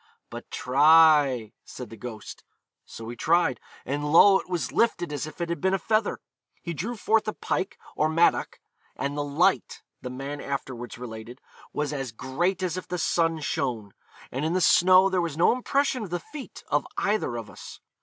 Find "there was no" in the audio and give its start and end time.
15.07-15.51